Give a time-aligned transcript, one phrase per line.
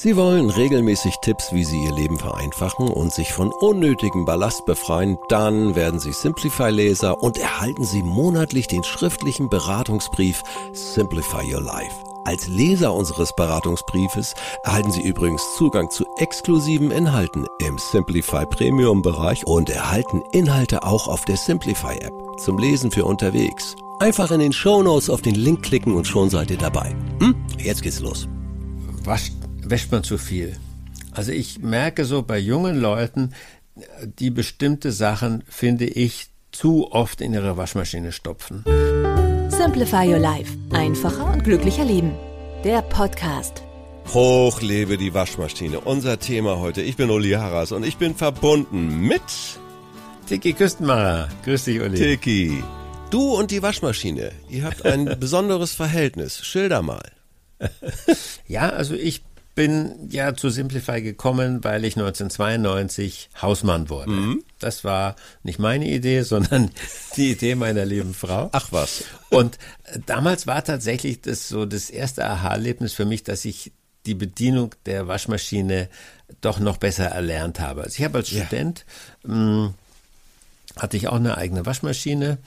[0.00, 5.18] Sie wollen regelmäßig Tipps, wie Sie Ihr Leben vereinfachen und sich von unnötigem Ballast befreien?
[5.28, 11.96] Dann werden Sie Simplify-Leser und erhalten Sie monatlich den schriftlichen Beratungsbrief Simplify Your Life.
[12.24, 19.44] Als Leser unseres Beratungsbriefes erhalten Sie übrigens Zugang zu exklusiven Inhalten im Simplify Premium Bereich
[19.48, 23.74] und erhalten Inhalte auch auf der Simplify App zum Lesen für unterwegs.
[23.98, 26.94] Einfach in den Show Notes auf den Link klicken und schon seid ihr dabei.
[27.18, 27.34] Hm?
[27.58, 28.28] Jetzt geht's los.
[29.02, 29.37] Was
[29.70, 30.56] wäscht man zu viel.
[31.12, 33.32] Also ich merke so bei jungen Leuten,
[34.18, 38.64] die bestimmte Sachen, finde ich, zu oft in ihre Waschmaschine stopfen.
[39.50, 40.56] Simplify Your Life.
[40.70, 42.12] Einfacher und glücklicher Leben.
[42.64, 43.62] Der Podcast.
[44.12, 45.80] Hoch lebe die Waschmaschine.
[45.80, 46.80] Unser Thema heute.
[46.80, 49.20] Ich bin Uli Harras und ich bin verbunden mit
[50.28, 51.28] Tiki Küstenmacher.
[51.44, 51.96] Grüß dich, Uli.
[51.96, 52.62] Tiki.
[53.10, 54.32] Du und die Waschmaschine.
[54.48, 56.44] Ihr habt ein besonderes Verhältnis.
[56.44, 57.10] Schilder mal.
[58.46, 59.22] ja, also ich
[59.58, 64.12] bin ja zu Simplify gekommen, weil ich 1992 Hausmann wurde.
[64.12, 64.44] Mhm.
[64.60, 66.70] Das war nicht meine Idee, sondern
[67.16, 68.50] die Idee meiner lieben Frau.
[68.52, 69.02] Ach was.
[69.30, 69.58] Und
[70.06, 73.72] damals war tatsächlich das so das erste Aha-Erlebnis für mich, dass ich
[74.06, 75.88] die Bedienung der Waschmaschine
[76.40, 77.82] doch noch besser erlernt habe.
[77.82, 78.46] Also ich habe als ja.
[78.46, 78.86] Student
[79.24, 79.74] mh, hm,
[80.76, 82.38] hatte ich auch eine eigene Waschmaschine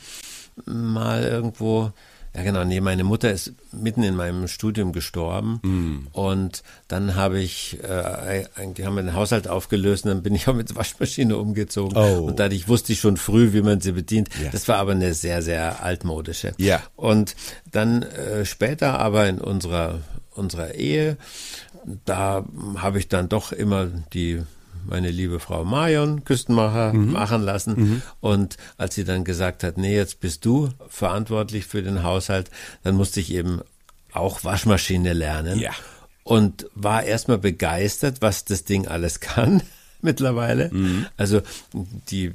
[0.64, 1.92] mal irgendwo
[2.36, 2.64] ja, genau.
[2.64, 5.60] Nee, meine Mutter ist mitten in meinem Studium gestorben.
[5.64, 6.08] Mm.
[6.14, 10.54] Und dann habe ich, äh, haben wir den Haushalt aufgelöst und dann bin ich auch
[10.54, 11.98] mit der Waschmaschine umgezogen.
[11.98, 12.28] Oh.
[12.28, 14.30] Und dadurch wusste ich schon früh, wie man sie bedient.
[14.42, 14.50] Ja.
[14.50, 16.54] Das war aber eine sehr, sehr altmodische.
[16.58, 16.82] Ja.
[16.96, 17.36] Und
[17.72, 20.00] dann äh, später aber in unserer,
[20.34, 21.18] unserer Ehe,
[22.06, 22.46] da
[22.78, 24.42] habe ich dann doch immer die
[24.86, 27.12] meine liebe Frau Marion Küstenmacher mhm.
[27.12, 27.74] machen lassen.
[27.76, 28.02] Mhm.
[28.20, 32.50] Und als sie dann gesagt hat, nee, jetzt bist du verantwortlich für den Haushalt,
[32.84, 33.62] dann musste ich eben
[34.14, 35.60] auch Waschmaschine lernen.
[35.60, 35.72] Ja.
[36.24, 39.64] Und war erstmal begeistert, was das Ding alles kann
[40.02, 40.70] mittlerweile.
[40.72, 41.06] Mhm.
[41.18, 41.42] Also
[42.10, 42.34] die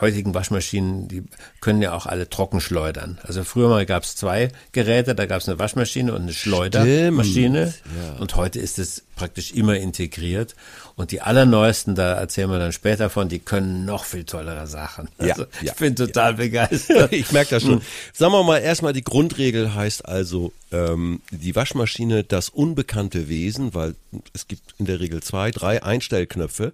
[0.00, 1.24] heutigen Waschmaschinen, die
[1.60, 3.18] können ja auch alle trocken schleudern.
[3.22, 7.72] Also früher mal gab es zwei Geräte, da gab es eine Waschmaschine und eine Schleudermaschine.
[7.84, 8.20] Ja.
[8.20, 10.54] Und heute ist es praktisch immer integriert.
[10.94, 15.08] Und die allerneuesten, da erzählen wir dann später von, die können noch viel tollere Sachen.
[15.18, 16.36] Also ja, ich bin total ja.
[16.36, 17.12] begeistert.
[17.12, 17.82] ich merke das schon.
[18.12, 23.94] Sagen wir mal erstmal, die Grundregel heißt also, ähm, die Waschmaschine das unbekannte Wesen, weil
[24.32, 26.72] es gibt in der Regel zwei, drei Einstellknöpfe.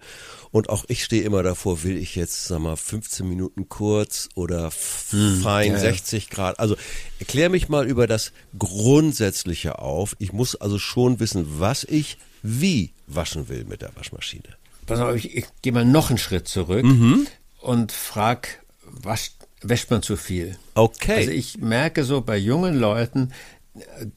[0.52, 4.70] Und auch ich stehe immer davor, will ich jetzt, sag mal, 15 Minuten kurz oder
[5.10, 6.60] hm, fein ja, 60 Grad.
[6.60, 6.76] Also
[7.18, 10.14] erklär mich mal über das Grundsätzliche auf.
[10.18, 14.56] Ich muss also schon wissen, was ich wie waschen will mit der Waschmaschine.
[14.86, 17.26] Pass auf, ich, ich gehe mal noch einen Schritt zurück mhm.
[17.60, 20.56] und frag, wascht, wäscht man zu viel?
[20.74, 21.16] Okay.
[21.16, 23.32] Also ich merke so bei jungen Leuten,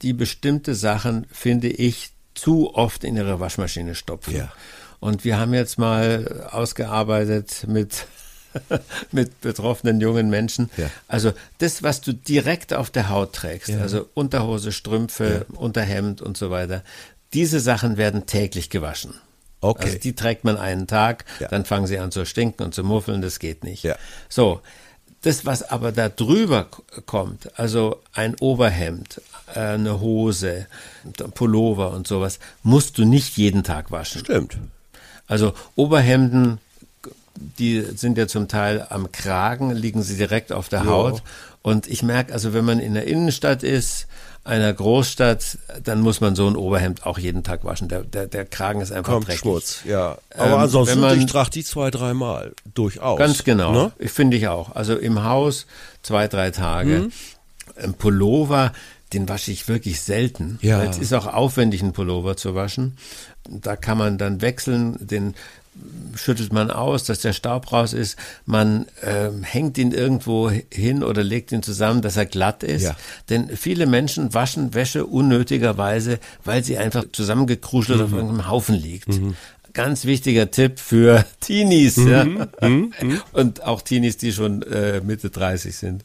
[0.02, 4.36] die bestimmte Sachen, finde ich, zu oft in ihre Waschmaschine stopfen.
[4.36, 4.52] Ja.
[5.00, 8.06] Und wir haben jetzt mal ausgearbeitet mit
[9.12, 10.70] mit betroffenen jungen Menschen.
[10.76, 10.90] Ja.
[11.08, 13.80] Also das, was du direkt auf der Haut trägst, ja.
[13.80, 15.58] also Unterhose, Strümpfe, ja.
[15.58, 16.82] Unterhemd und so weiter,
[17.32, 19.14] diese Sachen werden täglich gewaschen.
[19.60, 19.84] Okay.
[19.84, 23.22] Also die trägt man einen Tag, dann fangen sie an zu stinken und zu muffeln,
[23.22, 23.88] das geht nicht.
[24.28, 24.60] So,
[25.22, 26.68] das, was aber da drüber
[27.06, 29.20] kommt, also ein Oberhemd,
[29.54, 30.66] äh, eine Hose,
[31.04, 34.20] ein Pullover und sowas, musst du nicht jeden Tag waschen.
[34.20, 34.58] Stimmt.
[35.26, 36.58] Also Oberhemden,
[37.58, 41.22] die sind ja zum Teil am Kragen, liegen sie direkt auf der Haut.
[41.62, 44.06] Und ich merke, also wenn man in der Innenstadt ist,
[44.46, 47.88] einer Großstadt, dann muss man so ein Oberhemd auch jeden Tag waschen.
[47.88, 49.40] Der, der, der Kragen ist einfach Kommt dreckig.
[49.40, 50.18] Schmutz, ja.
[50.34, 53.18] Aber ähm, ansonsten, man, ich trage die zwei, dreimal durchaus.
[53.18, 53.72] Ganz genau.
[53.72, 53.92] Ne?
[53.98, 54.74] Ich finde ich auch.
[54.74, 55.66] Also im Haus
[56.02, 57.00] zwei, drei Tage.
[57.00, 57.12] Mhm.
[57.82, 58.72] Ein Pullover,
[59.12, 60.58] den wasche ich wirklich selten.
[60.62, 60.82] Ja.
[60.84, 62.96] Es ist auch aufwendig, einen Pullover zu waschen.
[63.48, 65.34] Da kann man dann wechseln, den
[66.16, 68.16] schüttelt man aus, dass der Staub raus ist.
[68.44, 72.82] Man äh, hängt ihn irgendwo hin oder legt ihn zusammen, dass er glatt ist.
[72.82, 72.96] Ja.
[73.28, 78.04] Denn viele Menschen waschen Wäsche unnötigerweise, weil sie einfach zusammengekruschelt mhm.
[78.04, 79.08] auf irgendeinem Haufen liegt.
[79.08, 79.34] Mhm.
[79.72, 82.08] Ganz wichtiger Tipp für Teenies mhm.
[82.08, 82.24] ja?
[82.24, 82.92] Mhm.
[83.00, 83.20] Mhm.
[83.32, 86.04] und auch Teenies, die schon äh, Mitte 30 sind.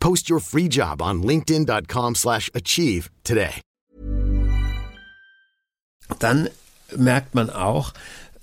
[0.00, 3.60] Post your free job on linkedin.com/achieve today.
[6.18, 6.48] Dann
[6.96, 7.92] merkt man auch,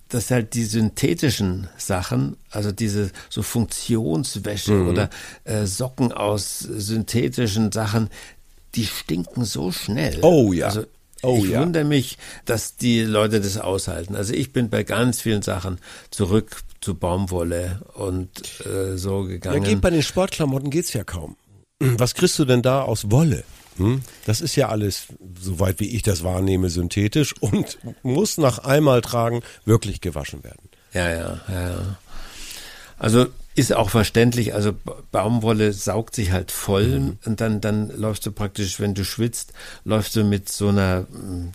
[0.09, 4.87] dass halt die synthetischen Sachen, also diese so Funktionswäsche mhm.
[4.89, 5.09] oder
[5.43, 8.09] äh, Socken aus synthetischen Sachen,
[8.75, 10.19] die stinken so schnell.
[10.21, 10.67] Oh ja.
[10.67, 10.85] Also
[11.21, 11.61] Oh, ich ja.
[11.61, 14.15] wundere mich, dass die Leute das aushalten.
[14.15, 15.79] Also ich bin bei ganz vielen Sachen
[16.11, 18.29] zurück zu Baumwolle und
[18.65, 19.63] äh, so gegangen.
[19.63, 21.35] Ja, geht bei den Sportklamotten geht's ja kaum.
[21.79, 23.43] Was kriegst du denn da aus Wolle?
[23.77, 24.01] Hm?
[24.25, 25.07] Das ist ja alles,
[25.39, 30.69] soweit wie ich das wahrnehme, synthetisch und muss nach einmal tragen wirklich gewaschen werden.
[30.93, 31.69] Ja, ja, ja.
[31.69, 31.97] ja.
[32.97, 34.73] Also ist auch verständlich, also
[35.11, 37.19] Baumwolle saugt sich halt voll mhm.
[37.25, 39.53] und dann, dann läufst du praktisch, wenn du schwitzt,
[39.85, 41.05] läufst du mit so einer,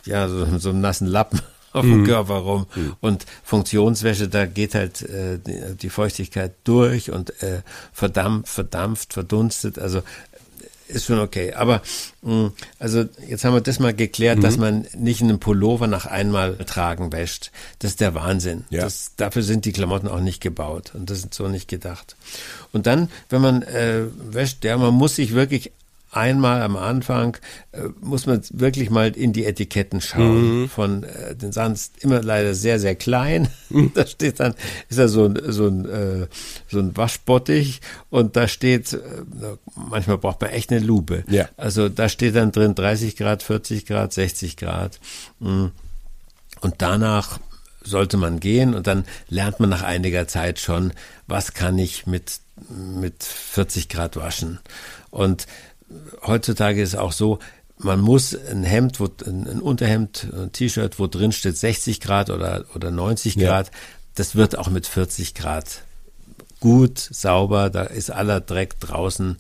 [0.07, 1.41] ja, so, so einem nassen Lappen
[1.73, 2.07] auf dem mhm.
[2.07, 2.67] Körper rum.
[2.75, 2.97] Mhm.
[3.01, 7.63] Und Funktionswäsche, da geht halt äh, die, die, Feuchtigkeit durch und äh,
[7.93, 9.79] verdampft, verdampft, verdunstet.
[9.79, 10.03] Also
[10.91, 11.55] ist schon okay.
[11.55, 11.83] Aber
[12.23, 14.43] mh, also jetzt haben wir das mal geklärt, mhm.
[14.43, 17.51] dass man nicht einen Pullover nach einmal tragen wäscht.
[17.79, 18.65] Das ist der Wahnsinn.
[18.71, 18.83] Ja.
[18.83, 22.17] Das, dafür sind die Klamotten auch nicht gebaut und das ist so nicht gedacht.
[22.73, 25.73] Und dann, wenn man äh, wäscht, ja, man muss sich wirklich
[26.11, 27.37] einmal am Anfang
[27.73, 30.63] äh, muss man wirklich mal in die Etiketten schauen.
[30.63, 30.69] Mhm.
[30.69, 33.49] Von äh, den Sachen ist immer leider sehr, sehr klein.
[33.69, 33.93] Mhm.
[33.95, 34.55] da steht dann,
[34.89, 36.27] ist da so ein, so ein, äh,
[36.69, 37.81] so ein Waschbottich
[38.11, 38.99] und da steht, äh,
[39.75, 41.25] manchmal braucht man echt eine Lupe.
[41.29, 41.49] Ja.
[41.57, 44.99] Also da steht dann drin 30 Grad, 40 Grad, 60 Grad.
[45.39, 45.71] Mhm.
[46.61, 47.39] Und danach
[47.83, 50.93] sollte man gehen und dann lernt man nach einiger Zeit schon,
[51.27, 54.59] was kann ich mit, mit 40 Grad waschen.
[55.11, 55.47] Und
[56.27, 57.39] heutzutage ist es auch so,
[57.79, 62.65] man muss ein Hemd, wo, ein Unterhemd, ein T-Shirt, wo drin steht 60 Grad oder,
[62.75, 63.73] oder 90 Grad, ja.
[64.15, 65.83] das wird auch mit 40 Grad
[66.61, 69.39] gut, sauber, da ist aller Dreck draußen.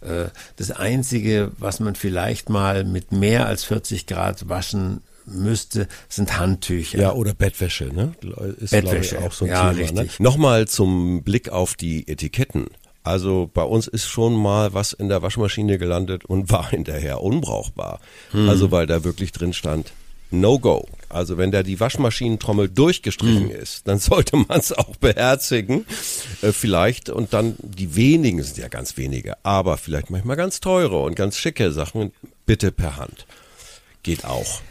[0.00, 0.24] Äh,
[0.56, 6.98] das Einzige, was man vielleicht mal mit mehr als 40 Grad waschen müsste, sind Handtücher.
[6.98, 8.14] Ja, oder Bettwäsche, ne?
[8.58, 10.00] Ist, Bettwäsche, auch so ein ja, Thema.
[10.00, 10.18] Richtig.
[10.18, 10.24] Ne?
[10.24, 12.66] Nochmal zum Blick auf die Etiketten.
[13.02, 18.00] Also bei uns ist schon mal was in der Waschmaschine gelandet und war hinterher unbrauchbar.
[18.30, 18.48] Hm.
[18.48, 19.92] Also weil da wirklich drin stand,
[20.32, 20.88] No go.
[21.10, 23.60] Also wenn da die Waschmaschinentrommel durchgestrichen hm.
[23.60, 25.84] ist, dann sollte man es auch beherzigen.
[26.40, 31.00] Äh, vielleicht und dann die wenigen sind ja ganz wenige, aber vielleicht manchmal ganz teure
[31.02, 32.12] und ganz schicke Sachen
[32.46, 33.26] bitte per Hand.
[34.02, 34.62] Geht auch.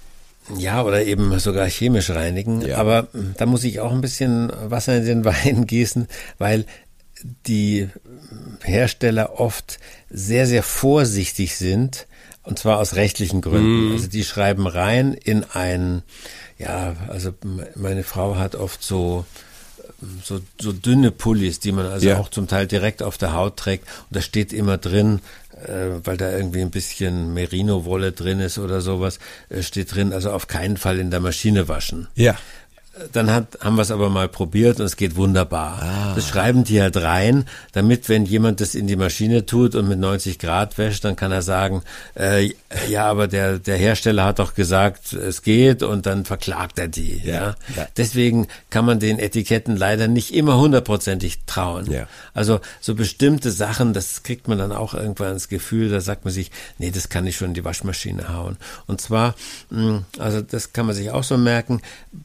[0.58, 2.62] Ja, oder eben sogar chemisch reinigen.
[2.62, 2.78] Ja.
[2.78, 3.08] Aber
[3.38, 6.08] da muss ich auch ein bisschen Wasser in den Wein gießen,
[6.40, 6.66] weil
[7.48, 7.90] die
[8.64, 9.80] Hersteller oft
[10.10, 12.08] sehr, sehr vorsichtig sind,
[12.44, 13.90] und zwar aus rechtlichen Gründen.
[13.90, 13.92] Mm.
[13.94, 16.02] Also die schreiben rein in ein,
[16.58, 17.34] ja, also
[17.76, 19.26] meine Frau hat oft so,
[20.24, 22.20] so, so dünne Pullis, die man also ja.
[22.20, 23.88] auch zum Teil direkt auf der Haut trägt.
[24.10, 25.20] Und da steht immer drin,
[25.66, 29.20] äh, weil da irgendwie ein bisschen Merino-Wolle drin ist oder sowas,
[29.50, 32.08] äh, steht drin, also auf keinen Fall in der Maschine waschen.
[32.16, 32.36] Ja.
[33.14, 35.82] Dann hat, haben wir es aber mal probiert und es geht wunderbar.
[35.82, 36.14] Ah.
[36.14, 39.98] Das schreiben die halt rein, damit wenn jemand das in die Maschine tut und mit
[39.98, 41.84] 90 Grad wäscht, dann kann er sagen,
[42.16, 42.52] äh,
[42.90, 47.22] ja, aber der, der Hersteller hat doch gesagt, es geht und dann verklagt er die.
[47.24, 47.56] Ja, ja.
[47.78, 47.88] ja.
[47.96, 51.90] Deswegen kann man den Etiketten leider nicht immer hundertprozentig trauen.
[51.90, 52.08] Ja.
[52.34, 56.34] Also so bestimmte Sachen, das kriegt man dann auch irgendwann ins Gefühl, da sagt man
[56.34, 58.58] sich, nee, das kann ich schon in die Waschmaschine hauen.
[58.86, 59.36] Und zwar,
[60.20, 61.82] also das kann man sich auch so merken,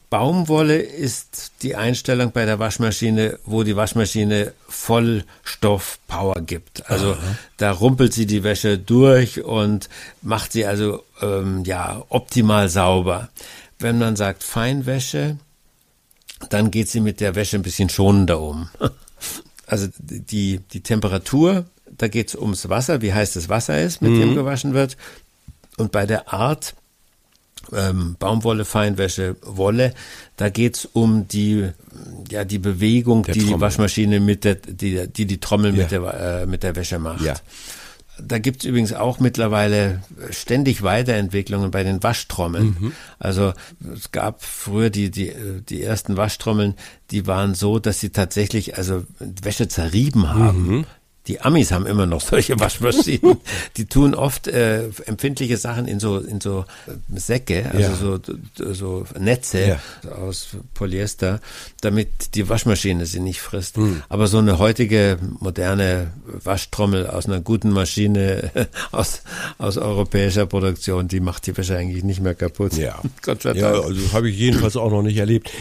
[0.09, 6.89] Baumwolle ist die Einstellung bei der Waschmaschine, wo die Waschmaschine Vollstoff-Power gibt.
[6.89, 7.37] Also Aha.
[7.57, 9.89] da rumpelt sie die Wäsche durch und
[10.21, 13.29] macht sie also ähm, ja optimal sauber.
[13.79, 15.37] Wenn man sagt Feinwäsche,
[16.49, 18.69] dann geht sie mit der Wäsche ein bisschen schonender um.
[19.69, 21.65] Also die, die Temperatur,
[21.97, 24.19] da geht es ums Wasser, wie heiß das Wasser ist, mit mhm.
[24.21, 24.95] dem gewaschen wird.
[25.75, 26.73] Und bei der Art
[27.75, 29.93] ähm, Baumwolle, Feinwäsche, Wolle.
[30.35, 31.69] Da geht's um die,
[32.29, 33.55] ja, die Bewegung, der die Trommel.
[33.55, 35.83] die Waschmaschine mit der, die die, die Trommel Ja.
[35.83, 37.21] mit, der, äh, mit der Wäsche macht.
[37.21, 37.35] Ja.
[38.19, 42.75] Da gibt's übrigens auch mittlerweile ständig Weiterentwicklungen bei den Waschtrommeln.
[42.79, 42.91] Mhm.
[43.19, 43.53] Also
[43.93, 45.31] es gab früher die, die,
[45.69, 46.73] die ersten Waschtrommeln,
[47.11, 50.67] die waren so, dass sie tatsächlich also Wäsche zerrieben haben.
[50.67, 50.85] Mhm.
[51.27, 53.37] Die Amis haben immer noch solche Waschmaschinen.
[53.77, 57.95] Die tun oft äh, empfindliche Sachen in so in so äh, Säcke, also Ja.
[57.95, 60.11] so so Netze Ja.
[60.11, 61.39] aus Polyester,
[61.81, 63.77] damit die Waschmaschine sie nicht frisst.
[63.77, 64.01] Hm.
[64.09, 68.51] Aber so eine heutige moderne Waschtrommel aus einer guten Maschine
[68.91, 69.21] aus
[69.57, 72.73] aus europäischer Produktion, die macht die Wäsche eigentlich nicht mehr kaputt.
[72.77, 73.01] Ja.
[73.21, 73.61] Gott sei Dank.
[73.61, 75.51] Ja, also habe ich jedenfalls auch noch nicht erlebt.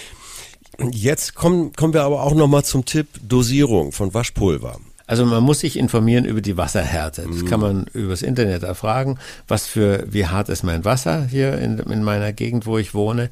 [0.91, 4.79] Jetzt kommen, kommen wir aber auch noch mal zum Tipp Dosierung von Waschpulver.
[5.07, 7.27] Also man muss sich informieren über die Wasserhärte.
[7.31, 11.79] Das kann man übers Internet erfragen, was für, wie hart ist mein Wasser hier in,
[11.79, 13.31] in meiner Gegend, wo ich wohne.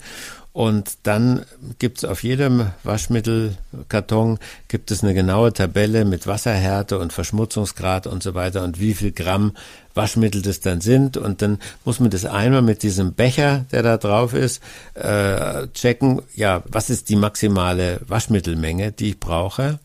[0.55, 1.45] Und dann
[1.81, 4.39] gibt es auf jedem Waschmittelkarton
[4.69, 9.11] gibt es eine genaue Tabelle mit Wasserhärte und Verschmutzungsgrad und so weiter und wie viel
[9.11, 9.57] Gramm
[9.95, 11.17] Waschmittel das dann sind.
[11.17, 14.63] Und dann muss man das einmal mit diesem Becher, der da drauf ist,
[14.95, 19.81] äh, checken, ja, was ist die maximale Waschmittelmenge, die ich brauche.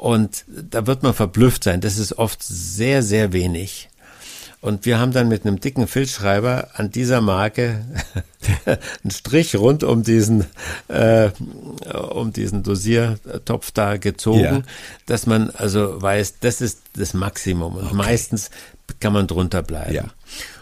[0.00, 1.82] Und da wird man verblüfft sein.
[1.82, 3.90] Das ist oft sehr, sehr wenig.
[4.62, 7.84] Und wir haben dann mit einem dicken Filzschreiber an dieser Marke
[8.64, 10.46] einen Strich rund um diesen,
[10.88, 11.28] äh,
[11.92, 14.62] um diesen Dosiertopf da gezogen, ja.
[15.04, 17.76] dass man also weiß, das ist das Maximum.
[17.76, 17.94] Und okay.
[17.94, 18.50] meistens
[19.00, 19.94] kann man drunter bleiben.
[19.94, 20.04] Ja.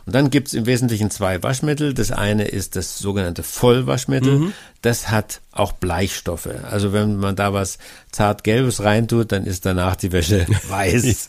[0.08, 1.92] Und dann gibt es im Wesentlichen zwei Waschmittel.
[1.92, 4.38] Das eine ist das sogenannte Vollwaschmittel.
[4.38, 4.52] Mhm.
[4.80, 6.48] Das hat auch Bleichstoffe.
[6.70, 7.76] Also wenn man da was
[8.10, 11.26] zartgelbes reintut, dann ist danach die Wäsche weiß.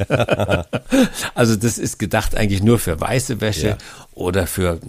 [1.36, 3.78] also das ist gedacht eigentlich nur für weiße Wäsche ja.
[4.14, 4.80] oder für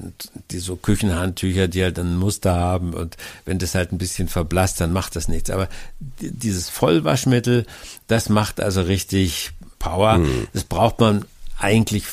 [0.52, 2.94] die so Küchenhandtücher, die halt ein Muster haben.
[2.94, 5.50] Und wenn das halt ein bisschen verblasst, dann macht das nichts.
[5.50, 5.68] Aber
[6.20, 7.66] dieses Vollwaschmittel,
[8.06, 10.18] das macht also richtig Power.
[10.18, 10.47] Mhm.
[10.52, 11.25] Das braucht man
[11.59, 12.04] eigentlich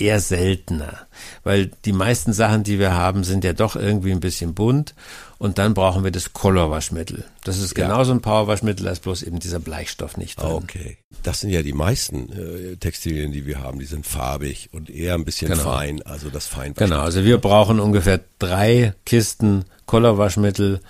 [0.00, 1.06] eher seltener,
[1.42, 4.94] weil die meisten Sachen, die wir haben, sind ja doch irgendwie ein bisschen bunt
[5.38, 7.24] und dann brauchen wir das Colorwaschmittel.
[7.44, 7.86] Das ist ja.
[7.86, 10.52] genauso ein Powerwaschmittel, als bloß eben dieser Bleichstoff nicht drin.
[10.52, 10.98] Okay.
[11.22, 15.14] Das sind ja die meisten äh, Textilien, die wir haben, die sind farbig und eher
[15.14, 15.62] ein bisschen genau.
[15.62, 16.88] fein, also das Feinwaschmittel.
[16.88, 20.80] Genau, also wir brauchen ungefähr drei Kisten Colorwaschmittel,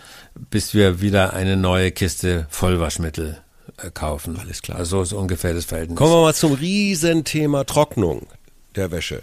[0.50, 3.38] bis wir wieder eine neue Kiste Vollwaschmittel
[3.78, 4.38] äh, kaufen.
[4.38, 4.78] Alles klar.
[4.78, 5.96] Also so ist ungefähr das Verhältnis.
[5.96, 8.26] Kommen wir mal zum Riesenthema Trocknung
[8.76, 9.22] der Wäsche.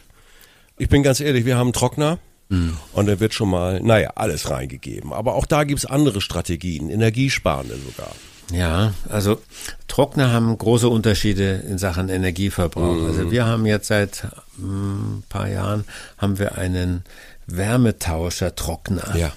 [0.78, 2.20] Ich bin ganz ehrlich, wir haben einen Trockner.
[2.50, 2.78] Mhm.
[2.94, 5.14] Und da wird schon mal, naja, alles reingegeben.
[5.14, 8.12] Aber auch da gibt es andere Strategien, energiesparende sogar.
[8.52, 9.40] Ja, also
[9.88, 12.96] Trockner haben große Unterschiede in Sachen Energieverbrauch.
[12.96, 13.06] Mhm.
[13.06, 14.26] Also wir haben jetzt seit
[14.58, 15.86] ein hm, paar Jahren
[16.18, 17.04] haben wir einen
[17.48, 19.16] Wärmetauscher Trockner.
[19.16, 19.32] Ja.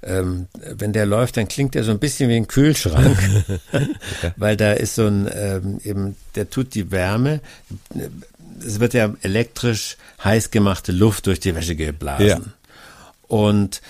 [0.00, 3.18] Ähm, wenn der läuft, dann klingt er so ein bisschen wie ein Kühlschrank,
[4.36, 7.40] weil da ist so ein ähm, eben, der tut die Wärme
[8.64, 12.26] es wird ja elektrisch heiß gemachte Luft durch die Wäsche geblasen.
[12.26, 12.40] Ja.
[13.28, 13.80] Und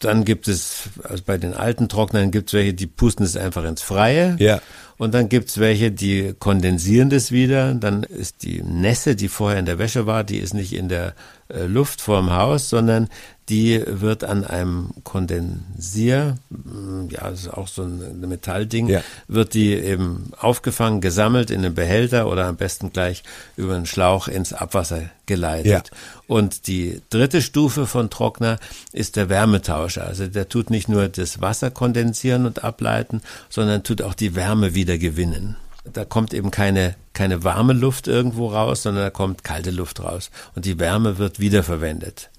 [0.00, 3.64] dann gibt es, also bei den alten Trocknern gibt es welche, die pusten es einfach
[3.64, 4.36] ins Freie.
[4.38, 4.60] Ja.
[5.02, 7.74] Und dann gibt es welche, die kondensieren das wieder.
[7.74, 11.14] Dann ist die Nässe, die vorher in der Wäsche war, die ist nicht in der
[11.48, 13.08] äh, Luft vorm Haus, sondern
[13.48, 19.02] die wird an einem Kondensier, mm, ja, das ist auch so ein Metallding, ja.
[19.26, 23.24] wird die eben aufgefangen, gesammelt in einen Behälter oder am besten gleich
[23.56, 25.90] über einen Schlauch ins Abwasser geleitet.
[25.90, 25.98] Ja.
[26.28, 28.58] Und die dritte Stufe von Trockner
[28.92, 30.06] ist der Wärmetauscher.
[30.06, 34.74] Also der tut nicht nur das Wasser kondensieren und ableiten, sondern tut auch die Wärme
[34.74, 35.56] wieder gewinnen.
[35.84, 40.30] Da kommt eben keine, keine warme Luft irgendwo raus, sondern da kommt kalte Luft raus.
[40.54, 42.30] Und die Wärme wird wiederverwendet.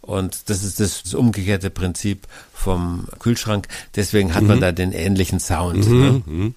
[0.00, 3.68] Und das ist das, umgekehrte Prinzip vom Kühlschrank.
[3.96, 4.48] Deswegen hat mhm.
[4.48, 5.86] man da den ähnlichen Sound.
[5.86, 6.00] Mhm.
[6.00, 6.22] Ne?
[6.26, 6.54] Mhm.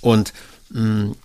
[0.00, 0.32] Und
[0.70, 1.16] mh, mm,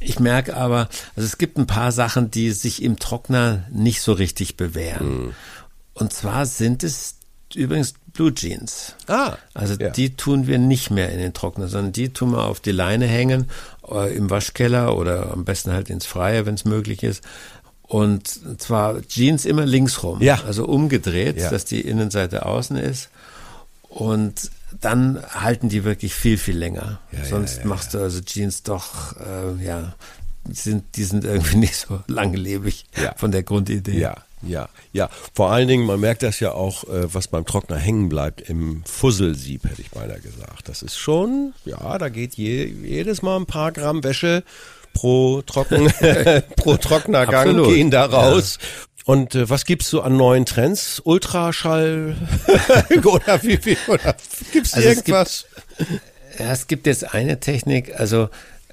[0.00, 4.12] ich merke aber, also es gibt ein paar Sachen, die sich im Trockner nicht so
[4.12, 5.26] richtig bewähren.
[5.26, 5.34] Mhm.
[5.94, 7.16] Und zwar sind es
[7.54, 8.94] übrigens Blue Jeans.
[9.06, 9.36] Ah.
[9.54, 9.90] Also ja.
[9.90, 13.06] die tun wir nicht mehr in den Trockner, sondern die tun wir auf die Leine
[13.06, 13.50] hängen,
[13.90, 17.22] äh, im Waschkeller oder am besten halt ins Freie, wenn es möglich ist.
[17.82, 20.42] Und zwar Jeans immer links rum, ja.
[20.46, 21.48] also umgedreht, ja.
[21.48, 23.08] dass die Innenseite außen ist.
[23.88, 24.50] Und
[24.80, 27.00] dann halten die wirklich viel, viel länger.
[27.12, 29.94] Ja, Sonst machst du also Jeans doch, äh, ja,
[30.50, 32.84] sind, die sind irgendwie nicht so langlebig
[33.16, 33.98] von der Grundidee.
[33.98, 35.08] Ja, ja, ja.
[35.34, 38.82] Vor allen Dingen, man merkt das ja auch, äh, was beim Trockner hängen bleibt, im
[38.84, 40.68] Fusselsieb, hätte ich beinahe gesagt.
[40.68, 44.44] Das ist schon, ja, da geht je, jedes Mal ein paar Gramm Wäsche
[44.92, 45.90] pro, Trocken,
[46.56, 47.68] pro Trocknergang Absolut.
[47.68, 48.58] gehen da raus.
[48.60, 48.68] Ja.
[49.04, 51.00] Und äh, was gibt's so an neuen Trends?
[51.02, 52.14] Ultraschall
[53.04, 53.78] oder wie viel?
[53.86, 54.14] Oder
[54.52, 55.46] gibt's also irgendwas?
[55.78, 56.02] Es gibt,
[56.38, 58.28] ja, es gibt jetzt eine Technik, also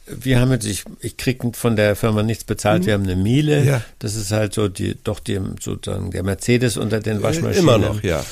[0.07, 2.85] wir haben jetzt, ich, ich kriege von der Firma nichts bezahlt, mhm.
[2.85, 3.63] wir haben eine Miele.
[3.63, 3.81] Ja.
[4.00, 7.63] Das ist halt so die, doch die, sozusagen der Mercedes unter den Waschmaschinen.
[7.63, 8.24] Immer noch, ja.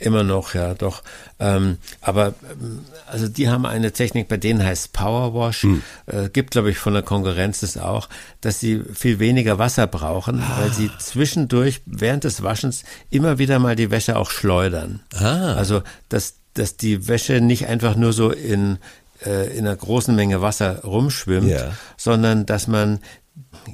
[0.00, 1.02] Immer noch, ja, doch.
[1.40, 5.64] Ähm, aber ähm, also die haben eine Technik, bei denen heißt Powerwash.
[5.64, 5.82] Hm.
[6.06, 8.08] Äh, gibt, glaube ich, von der Konkurrenz das auch,
[8.40, 10.58] dass sie viel weniger Wasser brauchen, ah.
[10.60, 15.00] weil sie zwischendurch während des Waschens immer wieder mal die Wäsche auch schleudern.
[15.14, 15.54] Ah.
[15.54, 18.78] Also dass dass die Wäsche nicht einfach nur so in
[19.24, 21.72] äh, in einer großen Menge Wasser rumschwimmt, ja.
[21.96, 23.00] sondern dass man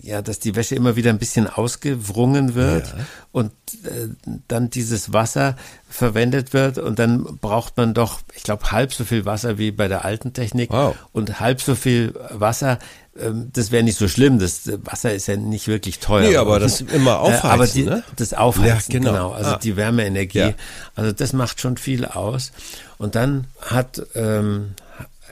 [0.03, 3.05] ja, dass die Wäsche immer wieder ein bisschen ausgewrungen wird ja.
[3.33, 3.53] und
[3.85, 4.09] äh,
[4.49, 5.57] dann dieses Wasser
[5.89, 9.89] verwendet wird und dann braucht man doch, ich glaube, halb so viel Wasser wie bei
[9.89, 10.95] der alten Technik wow.
[11.13, 12.79] und halb so viel Wasser.
[13.19, 14.39] Ähm, das wäre nicht so schlimm.
[14.39, 16.29] Das Wasser ist ja nicht wirklich teuer.
[16.29, 18.03] Nee, aber das immer aufheizen, äh, aber die, ne?
[18.17, 19.13] das Aufheizen, ja, genau.
[19.13, 19.33] genau.
[19.33, 19.59] Also ah.
[19.59, 20.39] die Wärmeenergie.
[20.39, 20.55] Ja.
[20.95, 22.53] Also das macht schon viel aus.
[22.99, 24.75] Und dann hat ähm,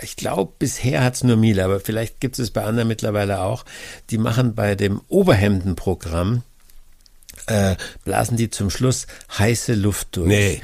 [0.00, 3.64] ich glaube, bisher hat's nur Miele, aber vielleicht gibt es bei anderen mittlerweile auch.
[4.10, 6.42] Die machen bei dem Oberhemdenprogramm,
[7.46, 9.06] äh, blasen die zum Schluss
[9.38, 10.28] heiße Luft durch.
[10.28, 10.62] Nee.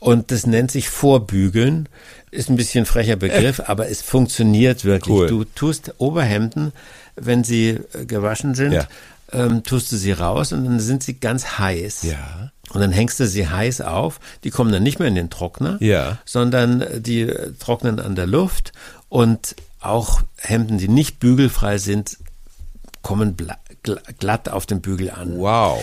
[0.00, 1.88] Und das nennt sich Vorbügeln.
[2.30, 5.14] Ist ein bisschen frecher Begriff, aber es funktioniert wirklich.
[5.14, 5.28] Cool.
[5.28, 6.72] Du tust Oberhemden,
[7.16, 8.86] wenn sie äh, gewaschen sind, ja.
[9.32, 12.02] Ähm, tust du sie raus und dann sind sie ganz heiß.
[12.04, 12.52] Ja.
[12.70, 14.20] Und dann hängst du sie heiß auf.
[14.44, 16.18] Die kommen dann nicht mehr in den Trockner, ja.
[16.24, 18.72] sondern die trocknen an der Luft.
[19.08, 22.18] Und auch Hemden, die nicht bügelfrei sind,
[23.02, 23.36] kommen
[24.18, 25.38] glatt auf dem Bügel an.
[25.38, 25.82] Wow.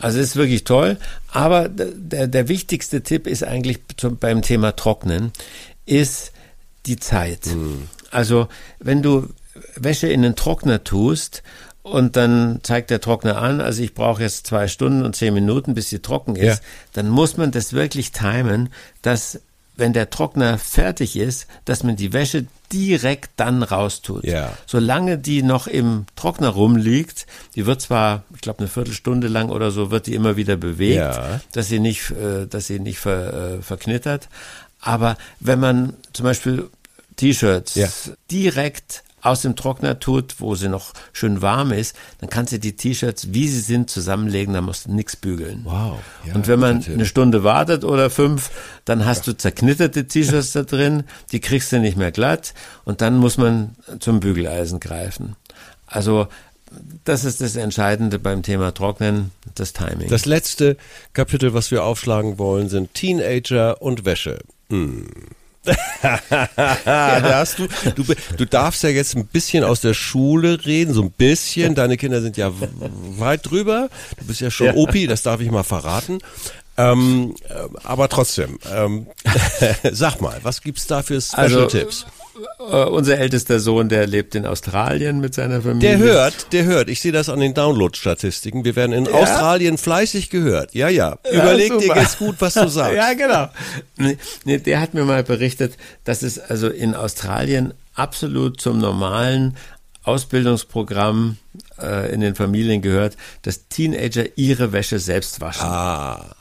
[0.00, 0.96] Also es ist wirklich toll.
[1.30, 5.32] Aber der, der wichtigste Tipp ist eigentlich zum, beim Thema Trocknen,
[5.86, 6.32] ist
[6.86, 7.46] die Zeit.
[7.46, 7.88] Mhm.
[8.10, 9.28] Also wenn du
[9.76, 11.42] Wäsche in den Trockner tust
[11.90, 15.74] und dann zeigt der Trockner an, also ich brauche jetzt zwei Stunden und zehn Minuten,
[15.74, 16.68] bis sie trocken ist, ja.
[16.92, 18.70] dann muss man das wirklich timen,
[19.02, 19.40] dass
[19.78, 24.24] wenn der Trockner fertig ist, dass man die Wäsche direkt dann raustut.
[24.24, 24.52] Ja.
[24.66, 29.70] Solange die noch im Trockner rumliegt, die wird zwar, ich glaube, eine Viertelstunde lang oder
[29.70, 31.40] so, wird die immer wieder bewegt, ja.
[31.52, 34.28] dass sie nicht, äh, dass sie nicht ver, äh, verknittert.
[34.80, 36.68] Aber wenn man zum Beispiel
[37.16, 37.88] T-Shirts ja.
[38.30, 42.76] direkt aus dem Trockner tut, wo sie noch schön warm ist, dann kannst du die
[42.76, 45.62] T-Shirts, wie sie sind, zusammenlegen, da musst du nichts bügeln.
[45.64, 45.98] Wow.
[46.26, 48.50] Ja, und wenn man eine Stunde wartet oder fünf,
[48.84, 53.16] dann hast du zerknitterte T-Shirts da drin, die kriegst du nicht mehr glatt und dann
[53.16, 55.36] muss man zum Bügeleisen greifen.
[55.86, 56.28] Also
[57.04, 60.08] das ist das Entscheidende beim Thema Trocknen, das Timing.
[60.08, 60.76] Das letzte
[61.14, 64.38] Kapitel, was wir aufschlagen wollen, sind Teenager und Wäsche.
[64.68, 65.06] Hm
[66.02, 68.04] ja, da hast du, du,
[68.36, 71.74] du darfst ja jetzt ein bisschen aus der Schule reden, so ein bisschen.
[71.74, 72.52] Deine Kinder sind ja
[73.18, 73.88] weit drüber.
[74.18, 74.74] Du bist ja schon ja.
[74.74, 76.18] Opi, das darf ich mal verraten.
[76.76, 79.08] Ähm, äh, aber trotzdem, ähm,
[79.92, 82.04] sag mal, was gibt's da für Special-Tipps?
[82.04, 82.17] Also,
[82.58, 85.96] Uh, unser ältester Sohn, der lebt in Australien mit seiner Familie.
[85.96, 86.88] Der hört, der hört.
[86.88, 88.64] Ich sehe das an den Download-Statistiken.
[88.64, 89.12] Wir werden in ja?
[89.12, 90.74] Australien fleißig gehört.
[90.74, 91.18] Ja, ja.
[91.30, 92.94] Überleg ja, dir jetzt gut, was du sagst.
[92.94, 93.48] ja, genau.
[94.44, 99.56] Nee, der hat mir mal berichtet, dass es also in Australien absolut zum normalen
[100.04, 101.36] Ausbildungsprogramm
[101.80, 105.66] äh, in den Familien gehört, dass Teenager ihre Wäsche selbst waschen.
[105.66, 106.34] Ah.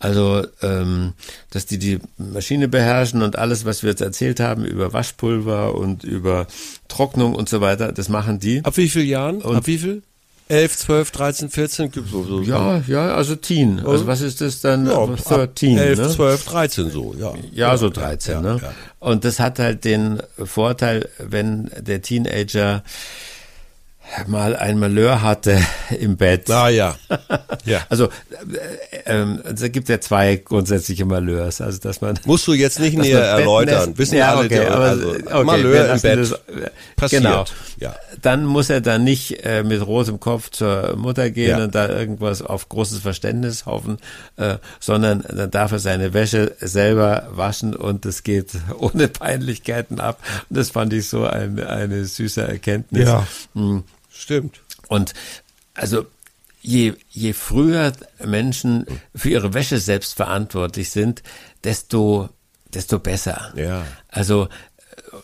[0.00, 1.14] Also, ähm,
[1.50, 6.04] dass die die Maschine beherrschen und alles, was wir jetzt erzählt haben über Waschpulver und
[6.04, 6.46] über
[6.86, 8.64] Trocknung und so weiter, das machen die.
[8.64, 9.42] Ab wie vielen Jahren?
[9.42, 10.02] Und Ab wie viel?
[10.48, 11.92] 11, 12, 13, 14?
[12.10, 13.80] So, so, ja, ja, also Teen.
[13.84, 14.86] Also was ist das dann?
[14.86, 16.08] Ja, 13, 11, ne?
[16.08, 17.34] 12, 13 so, ja.
[17.52, 18.60] Ja, so 13, ja, ne?
[18.62, 18.72] Ja.
[18.98, 22.82] Und das hat halt den Vorteil, wenn der Teenager
[24.26, 25.60] mal ein Malheur hatte
[25.98, 26.50] im Bett.
[26.50, 26.96] Ah ja.
[27.64, 27.82] ja.
[27.88, 28.08] Also
[29.04, 31.60] äh, äh, es gibt ja zwei grundsätzliche Malheurs.
[31.60, 33.96] Also dass man musst du jetzt nicht näher erläutern.
[33.96, 37.22] Wissen ja, alle, okay, aber, also okay, Malheur im Bett das, äh, passiert.
[37.22, 37.44] Genau.
[37.78, 37.94] Ja.
[38.20, 41.64] Dann muss er dann nicht äh, mit rotem Kopf zur Mutter gehen ja.
[41.64, 43.98] und da irgendwas auf großes Verständnis hoffen,
[44.36, 50.20] äh, sondern dann darf er seine Wäsche selber waschen und es geht ohne Peinlichkeiten ab.
[50.48, 53.06] Und das fand ich so ein, eine süße Erkenntnis.
[53.06, 53.26] Ja.
[53.54, 53.84] Mhm.
[54.18, 54.60] Stimmt.
[54.88, 55.14] Und
[55.74, 56.06] also
[56.60, 57.92] je, je früher
[58.24, 61.22] Menschen für ihre Wäsche selbst verantwortlich sind,
[61.62, 62.28] desto,
[62.74, 63.52] desto besser.
[63.56, 63.86] Ja.
[64.08, 64.48] Also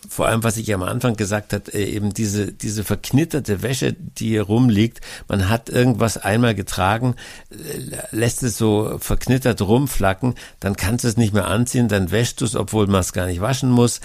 [0.09, 4.28] vor allem, was ich am Anfang gesagt hat, äh, eben diese, diese verknitterte Wäsche, die
[4.28, 5.00] hier rumliegt.
[5.28, 7.16] Man hat irgendwas einmal getragen,
[7.50, 12.40] äh, lässt es so verknittert rumflacken, dann kannst du es nicht mehr anziehen, dann wäschst
[12.40, 14.00] du es, obwohl man es gar nicht waschen muss.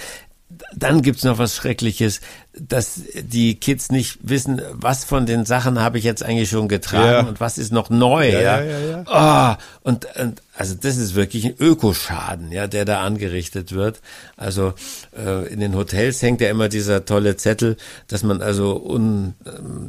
[0.75, 2.21] Dann gibt's noch was Schreckliches,
[2.59, 7.25] dass die Kids nicht wissen, was von den Sachen habe ich jetzt eigentlich schon getragen
[7.25, 7.29] ja.
[7.29, 8.29] und was ist noch neu.
[8.29, 9.57] Ja, ja, ja, ja.
[9.83, 14.01] Oh, und, und also das ist wirklich ein Ökoschaden, ja, der da angerichtet wird.
[14.35, 14.73] Also
[15.17, 19.35] äh, in den Hotels hängt ja immer dieser tolle Zettel, dass man also un,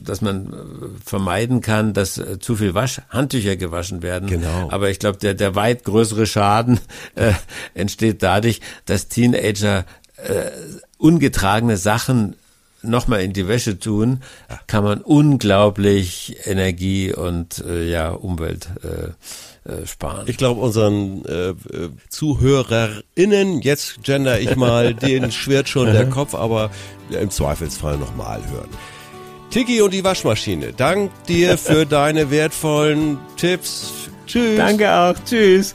[0.05, 0.57] dass man äh,
[1.05, 4.29] vermeiden kann, dass äh, zu viel Wasch Handtücher gewaschen werden.
[4.29, 4.69] Genau.
[4.71, 6.79] Aber ich glaube, der der weit größere Schaden
[7.17, 7.33] äh,
[7.75, 9.85] entsteht dadurch, dass Teenager
[10.25, 10.51] äh,
[10.99, 12.37] ungetragene Sachen
[12.83, 14.23] nochmal in die Wäsche tun,
[14.67, 20.25] kann man unglaublich Energie und äh, ja Umwelt äh, äh, sparen.
[20.27, 21.55] Ich glaube, unseren äh,
[22.09, 26.71] ZuhörerInnen, jetzt gender ich mal, denen schwirrt schon der Kopf, aber
[27.11, 28.71] im Zweifelsfall nochmal hören.
[29.51, 33.93] Tiki und die Waschmaschine, dank dir für deine wertvollen Tipps.
[34.27, 34.57] Tschüss.
[34.57, 35.15] Danke auch.
[35.25, 35.75] Tschüss.